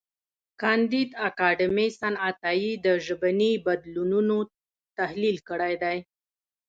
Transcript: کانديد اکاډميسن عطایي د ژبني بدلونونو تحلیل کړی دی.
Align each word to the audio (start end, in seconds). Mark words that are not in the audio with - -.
کانديد 0.61 1.09
اکاډميسن 1.27 2.13
عطایي 2.27 2.71
د 2.85 2.87
ژبني 3.05 3.51
بدلونونو 3.65 4.37
تحلیل 4.97 5.37
کړی 5.49 5.73
دی. 5.83 5.97